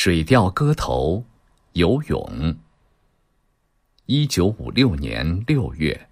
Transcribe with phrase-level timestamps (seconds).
[0.00, 1.16] 水调歌头·
[1.72, 2.56] 游泳。
[4.06, 6.08] 一九五六年六月，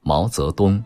[0.00, 0.82] 毛泽东。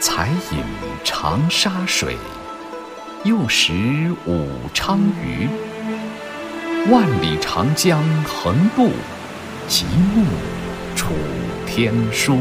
[0.00, 0.64] 才饮
[1.04, 2.16] 长沙水，
[3.22, 3.72] 又食
[4.26, 5.46] 武昌鱼。
[6.90, 8.90] 万里长江横渡，
[9.68, 10.24] 极目
[10.96, 11.14] 楚
[11.68, 12.36] 天舒。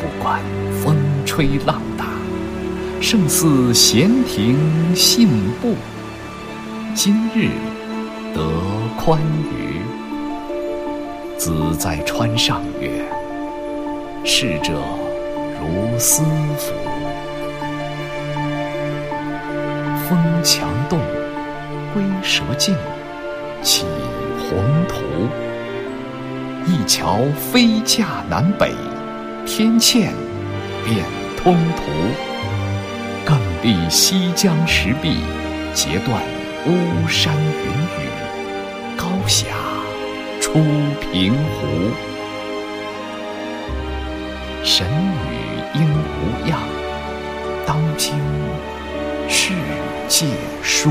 [0.00, 0.40] 不管
[0.80, 0.96] 风
[1.26, 2.06] 吹浪打，
[3.00, 4.56] 胜似闲庭
[4.94, 5.28] 信
[5.60, 5.74] 步。
[6.94, 7.50] 今日
[8.34, 8.40] 得
[8.96, 9.20] 宽
[9.52, 9.82] 裕，
[11.36, 13.04] 子在川上月，
[14.24, 14.72] 逝者
[15.60, 16.22] 如斯
[16.56, 16.72] 夫。
[20.08, 21.00] 风强动，
[21.92, 22.74] 龟蛇静，
[23.62, 23.84] 起
[24.38, 24.58] 宏
[24.88, 25.02] 图。
[26.66, 27.18] 一桥
[27.52, 28.72] 飞架南北。
[29.48, 30.12] 天堑
[30.84, 31.06] 变
[31.38, 31.82] 通途，
[33.24, 35.16] 更立西江石壁，
[35.72, 36.22] 截断
[36.66, 38.08] 巫山云雨，
[38.94, 39.46] 高峡
[40.38, 40.52] 出
[41.00, 41.66] 平湖。
[44.62, 46.60] 神女应无恙，
[47.66, 48.14] 当今
[49.30, 49.54] 世
[50.08, 50.26] 界
[50.62, 50.90] 殊。